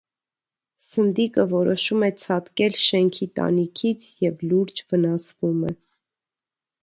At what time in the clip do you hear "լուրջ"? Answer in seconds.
4.53-4.83